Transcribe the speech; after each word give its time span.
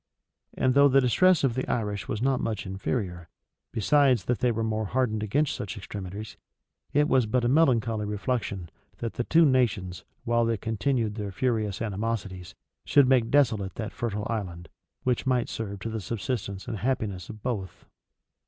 And 0.57 0.73
though 0.73 0.87
the 0.87 0.99
distress 0.99 1.43
of 1.43 1.53
the 1.53 1.67
Irish 1.71 2.07
was 2.07 2.23
not 2.23 2.39
much 2.41 2.65
inferior,[*] 2.65 3.29
besides 3.71 4.25
that 4.25 4.39
they 4.39 4.51
were 4.51 4.63
more 4.63 4.85
hardened 4.85 5.21
against 5.21 5.53
such 5.53 5.77
extremities, 5.77 6.37
it 6.91 7.07
was 7.07 7.27
but 7.27 7.45
a 7.45 7.47
melancholy 7.47 8.05
reflection, 8.07 8.71
that 8.97 9.13
the 9.13 9.23
two 9.23 9.45
nations, 9.45 10.03
while 10.23 10.43
they 10.43 10.57
continued 10.57 11.13
their 11.13 11.31
furious 11.31 11.83
animosities, 11.83 12.55
should 12.83 13.07
make 13.07 13.29
desolate 13.29 13.75
that 13.75 13.93
fertile 13.93 14.25
island, 14.27 14.69
which 15.03 15.27
might 15.27 15.49
serve 15.49 15.77
to 15.81 15.89
the 15.91 16.01
subsistence 16.01 16.67
and 16.67 16.77
happiness, 16.79 17.29
of 17.29 17.43
both. 17.43 17.85